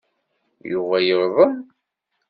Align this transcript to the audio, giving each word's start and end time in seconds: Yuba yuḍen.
Yuba 0.71 0.97
yuḍen. 1.07 1.57